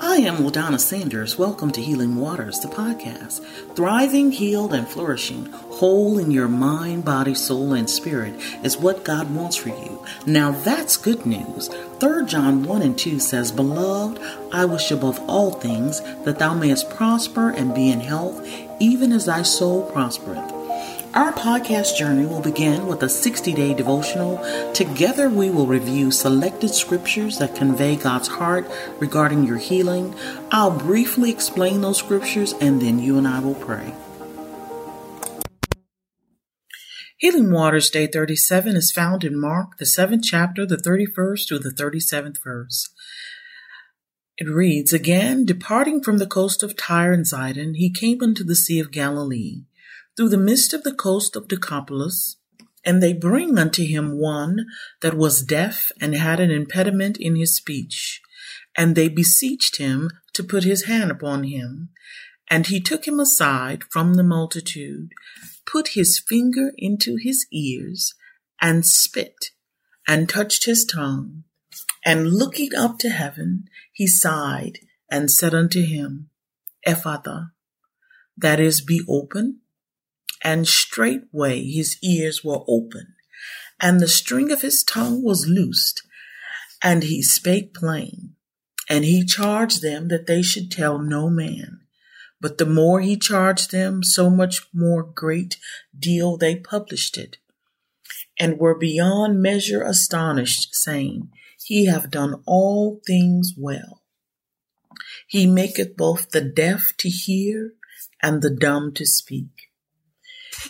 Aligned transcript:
I 0.00 0.18
am 0.18 0.36
LaDonna 0.36 0.78
Sanders. 0.78 1.36
Welcome 1.36 1.72
to 1.72 1.82
Healing 1.82 2.14
Waters, 2.14 2.60
the 2.60 2.68
podcast. 2.68 3.44
Thriving, 3.74 4.30
healed, 4.30 4.72
and 4.72 4.86
flourishing, 4.86 5.46
whole 5.46 6.18
in 6.18 6.30
your 6.30 6.46
mind, 6.46 7.04
body, 7.04 7.34
soul, 7.34 7.72
and 7.72 7.90
spirit 7.90 8.34
is 8.62 8.76
what 8.76 9.04
God 9.04 9.34
wants 9.34 9.56
for 9.56 9.70
you. 9.70 10.04
Now 10.24 10.52
that's 10.52 10.96
good 10.96 11.26
news. 11.26 11.68
3 11.98 12.26
John 12.26 12.62
1 12.62 12.82
and 12.82 12.96
2 12.96 13.18
says, 13.18 13.50
Beloved, 13.50 14.22
I 14.52 14.66
wish 14.66 14.92
above 14.92 15.18
all 15.28 15.50
things 15.50 16.00
that 16.24 16.38
thou 16.38 16.54
mayest 16.54 16.90
prosper 16.90 17.50
and 17.50 17.74
be 17.74 17.90
in 17.90 17.98
health, 17.98 18.46
even 18.78 19.10
as 19.10 19.26
thy 19.26 19.42
soul 19.42 19.90
prospereth. 19.90 20.57
Our 21.18 21.32
podcast 21.32 21.96
journey 21.96 22.26
will 22.26 22.40
begin 22.40 22.86
with 22.86 23.02
a 23.02 23.08
60 23.08 23.52
day 23.52 23.74
devotional. 23.74 24.38
Together, 24.72 25.28
we 25.28 25.50
will 25.50 25.66
review 25.66 26.12
selected 26.12 26.68
scriptures 26.68 27.38
that 27.38 27.56
convey 27.56 27.96
God's 27.96 28.28
heart 28.28 28.70
regarding 29.00 29.42
your 29.42 29.56
healing. 29.56 30.14
I'll 30.52 30.70
briefly 30.70 31.32
explain 31.32 31.80
those 31.80 31.98
scriptures 31.98 32.54
and 32.60 32.80
then 32.80 33.00
you 33.00 33.18
and 33.18 33.26
I 33.26 33.40
will 33.40 33.56
pray. 33.56 33.94
Healing 37.16 37.50
Waters 37.50 37.90
Day 37.90 38.06
37 38.06 38.76
is 38.76 38.92
found 38.92 39.24
in 39.24 39.40
Mark, 39.40 39.78
the 39.78 39.86
7th 39.86 40.22
chapter, 40.22 40.64
the 40.64 40.76
31st 40.76 41.48
to 41.48 41.58
the 41.58 41.70
37th 41.70 42.40
verse. 42.44 42.90
It 44.36 44.48
reads 44.48 44.92
Again, 44.92 45.44
departing 45.44 46.00
from 46.00 46.18
the 46.18 46.28
coast 46.28 46.62
of 46.62 46.76
Tyre 46.76 47.12
and 47.12 47.24
Zidon, 47.24 47.74
he 47.74 47.90
came 47.90 48.22
unto 48.22 48.44
the 48.44 48.54
Sea 48.54 48.78
of 48.78 48.92
Galilee 48.92 49.64
through 50.18 50.28
the 50.28 50.36
midst 50.36 50.74
of 50.74 50.82
the 50.82 50.92
coast 50.92 51.36
of 51.36 51.46
Decapolis, 51.46 52.38
and 52.84 53.00
they 53.00 53.12
bring 53.12 53.56
unto 53.56 53.84
him 53.84 54.18
one 54.18 54.66
that 55.00 55.14
was 55.14 55.44
deaf 55.44 55.92
and 56.00 56.12
had 56.16 56.40
an 56.40 56.50
impediment 56.50 57.16
in 57.16 57.36
his 57.36 57.54
speech. 57.54 58.20
And 58.76 58.96
they 58.96 59.08
beseeched 59.08 59.76
him 59.76 60.10
to 60.32 60.42
put 60.42 60.64
his 60.64 60.86
hand 60.86 61.12
upon 61.12 61.44
him. 61.44 61.90
And 62.50 62.66
he 62.66 62.80
took 62.80 63.06
him 63.06 63.20
aside 63.20 63.84
from 63.92 64.14
the 64.14 64.24
multitude, 64.24 65.10
put 65.70 65.88
his 65.88 66.18
finger 66.18 66.72
into 66.76 67.16
his 67.16 67.46
ears, 67.52 68.14
and 68.60 68.84
spit, 68.84 69.50
and 70.08 70.28
touched 70.28 70.64
his 70.64 70.84
tongue. 70.84 71.44
And 72.04 72.32
looking 72.32 72.74
up 72.76 72.98
to 73.00 73.10
heaven, 73.10 73.68
he 73.92 74.08
sighed, 74.08 74.78
and 75.08 75.30
said 75.30 75.54
unto 75.54 75.82
him, 75.82 76.30
Ephphatha, 76.84 77.50
that 78.36 78.58
is, 78.58 78.80
be 78.80 79.02
open. 79.08 79.60
And 80.42 80.68
straightway 80.68 81.64
his 81.64 81.98
ears 82.02 82.44
were 82.44 82.62
open, 82.68 83.14
and 83.80 84.00
the 84.00 84.08
string 84.08 84.52
of 84.52 84.62
his 84.62 84.82
tongue 84.82 85.22
was 85.22 85.48
loosed, 85.48 86.02
and 86.82 87.02
he 87.02 87.22
spake 87.22 87.74
plain. 87.74 88.34
And 88.88 89.04
he 89.04 89.24
charged 89.24 89.82
them 89.82 90.08
that 90.08 90.26
they 90.26 90.42
should 90.42 90.70
tell 90.70 90.98
no 90.98 91.28
man. 91.28 91.80
But 92.40 92.58
the 92.58 92.66
more 92.66 93.00
he 93.00 93.16
charged 93.16 93.72
them, 93.72 94.02
so 94.02 94.30
much 94.30 94.68
more 94.72 95.02
great 95.02 95.58
deal 95.98 96.36
they 96.36 96.56
published 96.56 97.18
it, 97.18 97.38
and 98.38 98.58
were 98.58 98.78
beyond 98.78 99.42
measure 99.42 99.82
astonished, 99.82 100.74
saying, 100.74 101.30
He 101.62 101.86
hath 101.86 102.10
done 102.10 102.42
all 102.46 103.00
things 103.06 103.54
well. 103.56 104.02
He 105.26 105.46
maketh 105.46 105.96
both 105.96 106.30
the 106.30 106.40
deaf 106.40 106.92
to 106.98 107.08
hear 107.08 107.72
and 108.22 108.40
the 108.40 108.50
dumb 108.50 108.92
to 108.94 109.04
speak. 109.04 109.67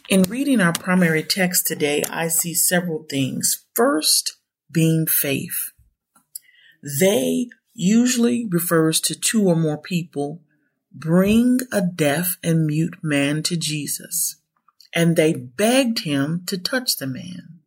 In 0.06 0.22
reading 0.22 0.60
our 0.60 0.72
primary 0.72 1.22
text 1.22 1.66
today, 1.66 2.02
I 2.08 2.28
see 2.28 2.54
several 2.54 3.04
things. 3.10 3.64
First, 3.74 4.36
being 4.70 5.06
faith. 5.06 5.72
They 6.82 7.48
usually 7.74 8.46
refers 8.50 9.00
to 9.02 9.18
two 9.18 9.46
or 9.46 9.56
more 9.56 9.78
people 9.78 10.40
bring 10.92 11.60
a 11.70 11.82
deaf 11.82 12.38
and 12.42 12.66
mute 12.66 12.96
man 13.02 13.42
to 13.44 13.56
Jesus, 13.56 14.36
and 14.94 15.14
they 15.14 15.34
begged 15.34 16.04
him 16.04 16.42
to 16.46 16.56
touch 16.56 16.96
the 16.96 17.06
man. 17.06 17.60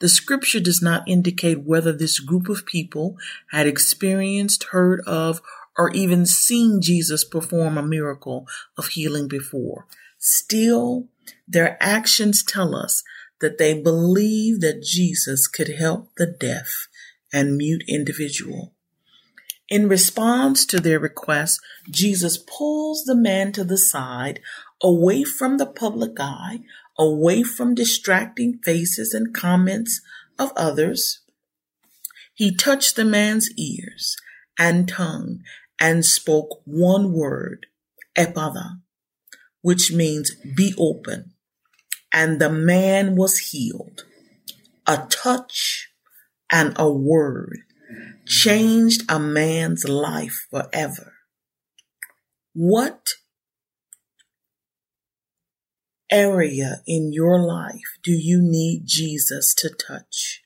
The 0.00 0.08
scripture 0.08 0.60
does 0.60 0.82
not 0.82 1.08
indicate 1.08 1.62
whether 1.62 1.92
this 1.92 2.20
group 2.20 2.48
of 2.48 2.66
people 2.66 3.16
had 3.50 3.66
experienced, 3.66 4.64
heard 4.70 5.00
of, 5.06 5.40
or 5.76 5.90
even 5.90 6.26
seen 6.26 6.82
Jesus 6.82 7.24
perform 7.24 7.78
a 7.78 7.82
miracle 7.82 8.46
of 8.76 8.88
healing 8.88 9.26
before. 9.28 9.86
Still, 10.18 11.08
their 11.46 11.76
actions 11.80 12.42
tell 12.42 12.74
us 12.74 13.02
that 13.40 13.58
they 13.58 13.80
believe 13.80 14.60
that 14.60 14.82
Jesus 14.82 15.46
could 15.46 15.68
help 15.78 16.10
the 16.16 16.26
deaf 16.26 16.88
and 17.32 17.56
mute 17.56 17.84
individual. 17.88 18.74
In 19.68 19.88
response 19.88 20.64
to 20.66 20.80
their 20.80 20.98
request, 20.98 21.60
Jesus 21.90 22.38
pulls 22.38 23.04
the 23.04 23.14
man 23.14 23.52
to 23.52 23.64
the 23.64 23.76
side, 23.76 24.40
away 24.82 25.24
from 25.24 25.58
the 25.58 25.66
public 25.66 26.18
eye, 26.18 26.60
away 26.98 27.42
from 27.42 27.74
distracting 27.74 28.58
faces 28.64 29.12
and 29.12 29.34
comments 29.34 30.00
of 30.38 30.52
others. 30.56 31.20
He 32.34 32.54
touched 32.54 32.96
the 32.96 33.04
man's 33.04 33.50
ears 33.56 34.16
and 34.58 34.88
tongue 34.88 35.42
and 35.78 36.04
spoke 36.04 36.62
one 36.64 37.12
word, 37.12 37.66
Ephphatha, 38.16 38.80
which 39.62 39.92
means 39.92 40.34
be 40.56 40.74
open. 40.78 41.32
And 42.12 42.40
the 42.40 42.50
man 42.50 43.16
was 43.16 43.38
healed. 43.38 44.04
A 44.86 45.06
touch 45.10 45.90
and 46.50 46.74
a 46.76 46.90
word 46.90 47.58
changed 48.26 49.02
a 49.08 49.18
man's 49.18 49.86
life 49.86 50.46
forever. 50.50 51.14
What 52.54 53.14
area 56.10 56.82
in 56.86 57.12
your 57.12 57.40
life 57.40 57.98
do 58.02 58.12
you 58.12 58.40
need 58.40 58.82
Jesus 58.86 59.54
to 59.56 59.70
touch? 59.70 60.42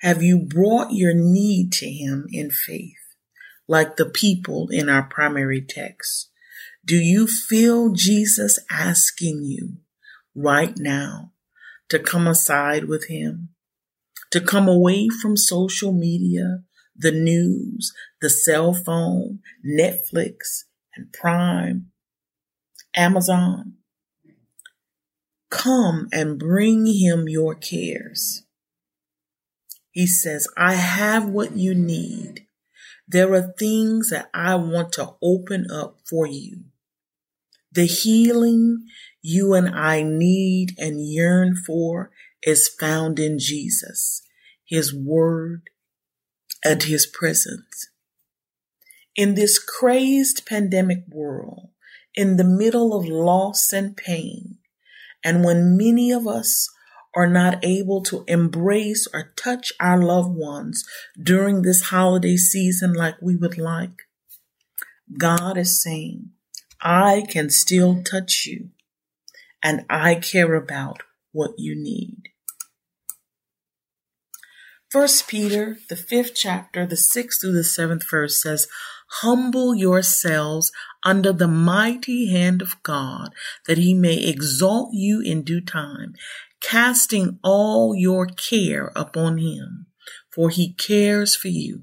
Have 0.00 0.22
you 0.22 0.38
brought 0.38 0.92
your 0.92 1.14
need 1.14 1.72
to 1.72 1.90
Him 1.90 2.26
in 2.30 2.50
faith, 2.50 2.92
like 3.66 3.96
the 3.96 4.04
people 4.04 4.68
in 4.70 4.90
our 4.90 5.04
primary 5.04 5.62
text? 5.62 6.30
Do 6.86 6.96
you 6.96 7.26
feel 7.26 7.92
Jesus 7.92 8.58
asking 8.70 9.44
you 9.44 9.78
right 10.34 10.74
now 10.76 11.32
to 11.88 11.98
come 11.98 12.26
aside 12.26 12.84
with 12.84 13.08
Him, 13.08 13.50
to 14.30 14.38
come 14.38 14.68
away 14.68 15.08
from 15.08 15.38
social 15.38 15.92
media, 15.92 16.58
the 16.94 17.10
news, 17.10 17.94
the 18.20 18.28
cell 18.28 18.74
phone, 18.74 19.38
Netflix, 19.66 20.64
and 20.94 21.10
Prime, 21.10 21.86
Amazon? 22.94 23.76
Come 25.48 26.08
and 26.12 26.38
bring 26.38 26.84
Him 26.84 27.30
your 27.30 27.54
cares. 27.54 28.42
He 29.90 30.06
says, 30.06 30.46
I 30.54 30.74
have 30.74 31.26
what 31.26 31.56
you 31.56 31.74
need. 31.74 32.46
There 33.08 33.32
are 33.32 33.54
things 33.58 34.10
that 34.10 34.28
I 34.34 34.56
want 34.56 34.92
to 34.94 35.14
open 35.22 35.70
up 35.70 36.00
for 36.04 36.26
you. 36.26 36.64
The 37.74 37.86
healing 37.86 38.86
you 39.20 39.54
and 39.54 39.68
I 39.68 40.04
need 40.04 40.74
and 40.78 41.04
yearn 41.04 41.56
for 41.56 42.12
is 42.44 42.68
found 42.68 43.18
in 43.18 43.40
Jesus, 43.40 44.22
His 44.64 44.94
Word, 44.94 45.62
and 46.64 46.84
His 46.84 47.04
presence. 47.04 47.88
In 49.16 49.34
this 49.34 49.58
crazed 49.58 50.46
pandemic 50.46 51.04
world, 51.08 51.70
in 52.14 52.36
the 52.36 52.44
middle 52.44 52.96
of 52.96 53.08
loss 53.08 53.72
and 53.72 53.96
pain, 53.96 54.58
and 55.24 55.42
when 55.42 55.76
many 55.76 56.12
of 56.12 56.28
us 56.28 56.70
are 57.16 57.28
not 57.28 57.64
able 57.64 58.02
to 58.02 58.24
embrace 58.28 59.08
or 59.12 59.32
touch 59.36 59.72
our 59.80 60.00
loved 60.00 60.36
ones 60.36 60.84
during 61.20 61.62
this 61.62 61.86
holiday 61.86 62.36
season 62.36 62.92
like 62.92 63.16
we 63.20 63.34
would 63.34 63.58
like, 63.58 64.02
God 65.18 65.58
is 65.58 65.82
saying, 65.82 66.30
I 66.80 67.24
can 67.28 67.50
still 67.50 68.02
touch 68.02 68.46
you 68.46 68.70
and 69.62 69.86
I 69.88 70.16
care 70.16 70.54
about 70.54 71.02
what 71.32 71.52
you 71.56 71.74
need. 71.74 72.28
First 74.90 75.26
Peter, 75.26 75.78
the 75.88 75.96
fifth 75.96 76.34
chapter, 76.36 76.86
the 76.86 76.96
sixth 76.96 77.40
through 77.40 77.54
the 77.54 77.64
seventh 77.64 78.08
verse 78.08 78.40
says, 78.40 78.68
Humble 79.20 79.74
yourselves 79.74 80.70
under 81.02 81.32
the 81.32 81.48
mighty 81.48 82.30
hand 82.30 82.62
of 82.62 82.80
God, 82.82 83.30
that 83.66 83.78
he 83.78 83.92
may 83.92 84.16
exalt 84.16 84.90
you 84.92 85.20
in 85.20 85.42
due 85.42 85.60
time, 85.60 86.14
casting 86.60 87.40
all 87.42 87.94
your 87.96 88.26
care 88.26 88.92
upon 88.94 89.38
him, 89.38 89.86
for 90.32 90.50
he 90.50 90.72
cares 90.74 91.34
for 91.34 91.48
you. 91.48 91.82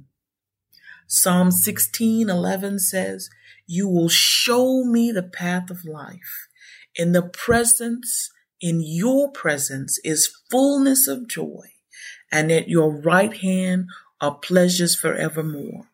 Psalm 1.08 1.52
16, 1.52 2.30
11 2.30 2.80
says, 2.80 3.30
you 3.68 3.88
will 3.88 4.10
show 4.10 4.84
me 4.84 5.12
the 5.12 5.24
path 5.24 5.70
of 5.70 5.86
life. 5.86 6.48
In 6.96 7.12
the 7.12 7.22
presence, 7.22 8.30
in 8.60 8.82
your 8.82 9.32
presence 9.32 10.00
is 10.04 10.36
fullness 10.50 11.08
of 11.08 11.28
joy, 11.28 11.72
and 12.32 12.52
at 12.52 12.68
your 12.68 12.92
right 12.92 13.36
hand 13.38 13.88
are 14.20 14.36
pleasures 14.36 14.96
forevermore. 14.96 15.88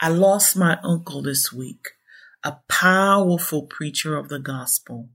I 0.00 0.08
lost 0.08 0.56
my 0.56 0.78
uncle 0.82 1.22
this 1.22 1.52
week, 1.52 1.90
a 2.42 2.56
powerful 2.68 3.62
preacher 3.62 4.16
of 4.16 4.28
the 4.28 4.40
gospel. 4.40 5.08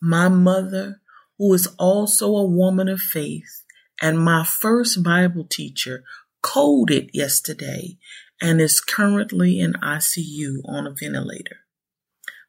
My 0.00 0.28
mother, 0.28 1.00
who 1.38 1.52
is 1.52 1.68
also 1.78 2.34
a 2.34 2.46
woman 2.46 2.88
of 2.88 3.00
faith 3.00 3.62
and 4.00 4.18
my 4.18 4.42
first 4.42 5.02
Bible 5.02 5.44
teacher, 5.44 6.02
coded 6.42 7.10
yesterday 7.12 7.98
and 8.40 8.60
is 8.60 8.80
currently 8.80 9.60
in 9.60 9.72
ICU 9.74 10.60
on 10.64 10.86
a 10.86 10.90
ventilator. 10.90 11.58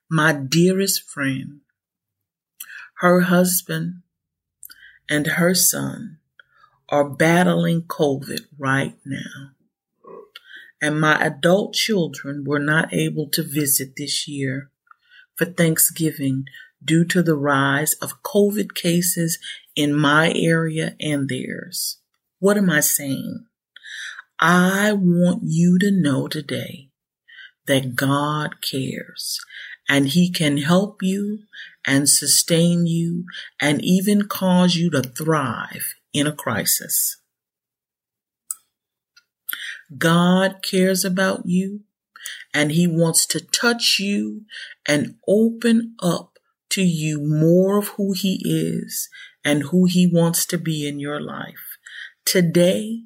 My 0.09 0.33
dearest 0.33 1.09
friend, 1.09 1.61
her 2.99 3.21
husband, 3.21 4.01
and 5.09 5.27
her 5.27 5.53
son 5.53 6.19
are 6.89 7.09
battling 7.09 7.83
COVID 7.83 8.41
right 8.57 8.95
now 9.05 9.51
and 10.81 10.99
my 10.99 11.19
adult 11.19 11.73
children 11.73 12.43
were 12.45 12.59
not 12.59 12.93
able 12.93 13.27
to 13.29 13.43
visit 13.43 13.95
this 13.95 14.27
year 14.27 14.69
for 15.35 15.45
Thanksgiving 15.45 16.45
due 16.83 17.05
to 17.05 17.23
the 17.23 17.35
rise 17.35 17.93
of 17.95 18.21
COVID 18.23 18.75
cases 18.75 19.39
in 19.75 19.93
my 19.93 20.31
area 20.35 20.95
and 20.99 21.27
theirs. 21.27 21.97
What 22.39 22.57
am 22.57 22.69
I 22.69 22.81
saying? 22.81 23.45
I 24.39 24.93
want 24.93 25.41
you 25.43 25.79
to 25.79 25.91
know 25.91 26.27
today 26.27 26.89
that 27.65 27.95
God 27.95 28.61
cares 28.61 29.39
and 29.89 30.07
He 30.07 30.31
can 30.31 30.57
help 30.57 31.01
you 31.01 31.39
and 31.85 32.09
sustain 32.09 32.85
you 32.85 33.25
and 33.61 33.83
even 33.83 34.27
cause 34.27 34.75
you 34.75 34.89
to 34.91 35.01
thrive 35.01 35.95
in 36.13 36.27
a 36.27 36.31
crisis. 36.31 37.17
God 39.97 40.61
cares 40.61 41.05
about 41.05 41.45
you 41.45 41.81
and 42.53 42.71
he 42.71 42.87
wants 42.87 43.25
to 43.27 43.39
touch 43.39 43.97
you 43.99 44.43
and 44.85 45.15
open 45.27 45.95
up 46.01 46.37
to 46.69 46.81
you 46.81 47.21
more 47.21 47.77
of 47.77 47.89
who 47.89 48.13
he 48.13 48.41
is 48.43 49.09
and 49.45 49.63
who 49.63 49.85
he 49.85 50.05
wants 50.05 50.45
to 50.47 50.57
be 50.57 50.87
in 50.87 50.99
your 50.99 51.21
life. 51.21 51.77
Today, 52.25 53.03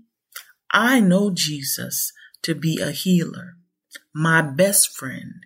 I 0.71 1.00
know 1.00 1.31
Jesus 1.31 2.13
to 2.44 2.56
be 2.56 2.79
a 2.79 2.91
healer, 2.91 3.57
my 4.13 4.41
best 4.41 4.95
friend, 4.95 5.45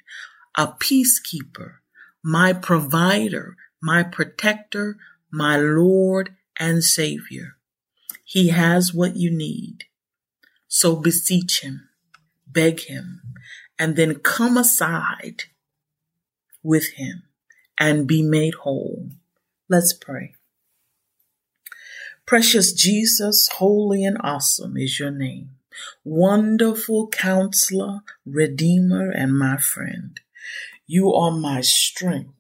a 0.56 0.68
peacekeeper, 0.68 1.76
my 2.24 2.54
provider, 2.54 3.56
my 3.82 4.04
protector, 4.04 4.98
my 5.32 5.58
Lord 5.58 6.36
and 6.60 6.84
Savior. 6.84 7.58
He 8.24 8.50
has 8.50 8.94
what 8.94 9.16
you 9.16 9.32
need. 9.32 9.86
So 10.68 10.96
beseech 10.96 11.62
him, 11.62 11.90
beg 12.48 12.82
him, 12.82 13.22
and 13.80 13.96
then 13.96 14.16
come 14.16 14.58
aside 14.58 15.46
with 16.64 16.94
him 16.94 17.24
and 17.80 18.08
be 18.08 18.22
made 18.22 18.56
whole. 18.56 19.10
Let's 19.70 19.94
pray. 19.94 20.36
Precious 22.26 22.74
Jesus, 22.74 23.48
holy 23.58 24.04
and 24.04 24.18
awesome 24.22 24.78
is 24.78 25.00
your 25.00 25.12
name. 25.12 25.52
Wonderful 26.04 27.08
counselor, 27.10 28.00
redeemer, 28.26 29.12
and 29.12 29.38
my 29.38 29.58
friend. 29.58 30.20
You 30.88 31.14
are 31.14 31.30
my 31.30 31.62
strength. 31.62 32.34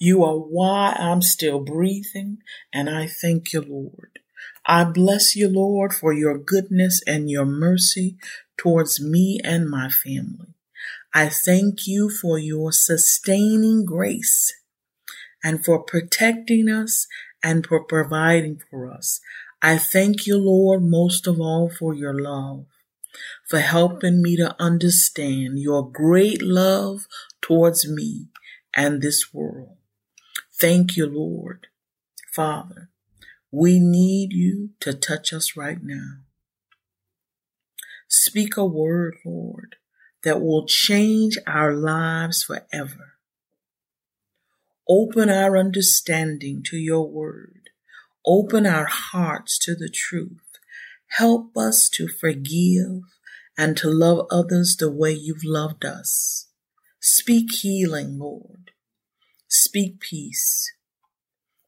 You 0.00 0.24
are 0.24 0.36
why 0.36 0.96
I'm 0.98 1.22
still 1.22 1.60
breathing, 1.60 2.38
and 2.72 2.90
I 2.90 3.06
thank 3.06 3.52
you, 3.52 3.60
Lord. 3.60 4.18
I 4.66 4.82
bless 4.82 5.36
you, 5.36 5.48
Lord, 5.48 5.92
for 5.92 6.12
your 6.12 6.36
goodness 6.36 7.00
and 7.06 7.30
your 7.30 7.44
mercy 7.46 8.16
towards 8.56 9.00
me 9.00 9.38
and 9.44 9.70
my 9.70 9.90
family. 9.90 10.54
I 11.14 11.28
thank 11.28 11.86
you 11.86 12.10
for 12.10 12.36
your 12.36 12.72
sustaining 12.72 13.84
grace 13.84 14.52
and 15.42 15.64
for 15.64 15.82
protecting 15.82 16.68
us 16.68 17.06
and 17.42 17.66
for 17.66 17.84
providing 17.84 18.60
for 18.70 18.90
us. 18.90 19.20
I 19.62 19.78
thank 19.78 20.26
you, 20.26 20.38
Lord, 20.38 20.82
most 20.82 21.26
of 21.26 21.40
all 21.40 21.70
for 21.70 21.94
your 21.94 22.18
love, 22.18 22.66
for 23.48 23.60
helping 23.60 24.22
me 24.22 24.36
to 24.36 24.56
understand 24.58 25.58
your 25.58 25.88
great 25.88 26.40
love 26.42 27.06
towards 27.42 27.88
me 27.88 28.28
and 28.74 29.02
this 29.02 29.32
world. 29.32 29.76
Thank 30.60 30.96
you, 30.96 31.06
Lord. 31.06 31.66
Father, 32.34 32.90
we 33.50 33.80
need 33.80 34.32
you 34.32 34.70
to 34.80 34.94
touch 34.94 35.32
us 35.32 35.56
right 35.56 35.82
now. 35.82 36.20
Speak 38.08 38.56
a 38.56 38.64
word, 38.64 39.16
Lord, 39.24 39.76
that 40.22 40.40
will 40.40 40.66
change 40.66 41.38
our 41.46 41.72
lives 41.72 42.42
forever. 42.42 43.14
Open 44.92 45.30
our 45.30 45.56
understanding 45.56 46.64
to 46.64 46.76
your 46.76 47.08
word. 47.08 47.70
Open 48.26 48.66
our 48.66 48.86
hearts 48.86 49.56
to 49.60 49.76
the 49.76 49.88
truth. 49.88 50.58
Help 51.10 51.56
us 51.56 51.88
to 51.90 52.08
forgive 52.08 53.02
and 53.56 53.76
to 53.76 53.88
love 53.88 54.26
others 54.32 54.74
the 54.76 54.90
way 54.90 55.12
you've 55.12 55.44
loved 55.44 55.84
us. 55.84 56.48
Speak 56.98 57.52
healing, 57.60 58.18
Lord. 58.18 58.72
Speak 59.46 60.00
peace. 60.00 60.72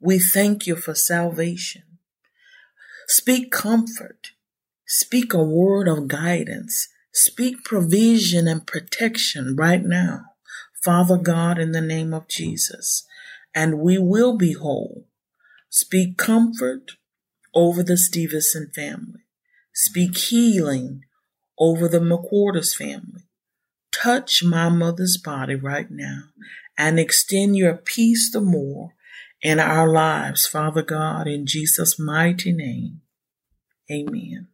We 0.01 0.19
thank 0.19 0.67
you 0.67 0.75
for 0.75 0.97
salvation. 0.97 1.85
Speak 3.07 3.53
comfort. 3.53 4.33
Speak 4.85 5.33
a 5.33 5.45
word 5.45 5.87
of 5.87 6.09
guidance. 6.09 6.89
Speak 7.13 7.63
provision 7.63 8.49
and 8.49 8.67
protection 8.67 9.55
right 9.55 9.85
now, 9.85 10.23
Father 10.83 11.19
God, 11.19 11.61
in 11.61 11.71
the 11.71 11.81
name 11.81 12.13
of 12.13 12.27
Jesus. 12.27 13.07
And 13.55 13.81
we 13.81 13.99
will 13.99 14.37
be 14.37 14.53
whole. 14.53 15.07
Speak 15.69 16.17
comfort 16.17 16.93
over 17.55 17.83
the 17.83 17.97
Stevenson 17.97 18.71
family. 18.75 19.21
Speak 19.75 20.17
healing 20.17 21.03
over 21.59 21.89
the 21.89 22.01
McQuarters 22.01 22.75
family. 22.75 23.23
Touch 23.91 24.43
my 24.43 24.69
mother's 24.69 25.17
body 25.17 25.55
right 25.55 25.91
now 25.91 26.25
and 26.79 26.99
extend 26.99 27.57
your 27.57 27.75
peace 27.75 28.31
the 28.33 28.41
more 28.41 28.95
in 29.43 29.61
our 29.61 29.89
lives, 29.89 30.47
Father 30.47 30.83
God, 30.83 31.27
in 31.27 31.47
Jesus' 31.47 31.99
mighty 31.99 32.53
name. 32.53 33.03
Amen. 33.91 34.49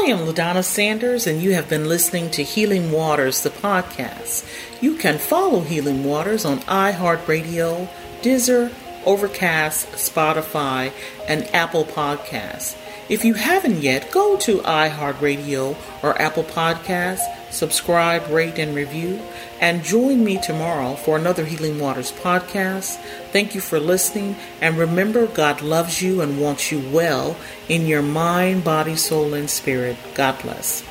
I 0.00 0.04
am 0.04 0.20
LaDonna 0.20 0.64
Sanders, 0.64 1.26
and 1.26 1.42
you 1.42 1.52
have 1.52 1.68
been 1.68 1.86
listening 1.86 2.30
to 2.30 2.42
Healing 2.42 2.90
Waters, 2.90 3.42
the 3.42 3.50
podcast. 3.50 4.48
You 4.80 4.96
can 4.96 5.18
follow 5.18 5.60
Healing 5.60 6.04
Waters 6.04 6.46
on 6.46 6.60
iHeartRadio, 6.60 7.86
Deezer, 8.22 8.72
Overcast, 9.04 9.88
Spotify, 9.88 10.90
and 11.28 11.44
Apple 11.54 11.84
Podcasts. 11.84 12.78
If 13.10 13.24
you 13.24 13.34
haven't 13.34 13.82
yet, 13.82 14.12
go 14.12 14.36
to 14.36 14.58
iHeartRadio 14.58 15.76
or 16.04 16.22
Apple 16.22 16.44
Podcasts, 16.44 17.26
subscribe, 17.50 18.28
rate, 18.28 18.56
and 18.56 18.72
review, 18.72 19.20
and 19.60 19.82
join 19.82 20.24
me 20.24 20.40
tomorrow 20.40 20.94
for 20.94 21.16
another 21.16 21.44
Healing 21.44 21.80
Waters 21.80 22.12
podcast. 22.12 22.98
Thank 23.32 23.56
you 23.56 23.60
for 23.60 23.80
listening, 23.80 24.36
and 24.60 24.78
remember, 24.78 25.26
God 25.26 25.60
loves 25.60 26.00
you 26.00 26.20
and 26.20 26.40
wants 26.40 26.70
you 26.70 26.88
well 26.88 27.36
in 27.68 27.88
your 27.88 28.02
mind, 28.02 28.62
body, 28.62 28.94
soul, 28.94 29.34
and 29.34 29.50
spirit. 29.50 29.96
God 30.14 30.40
bless. 30.40 30.84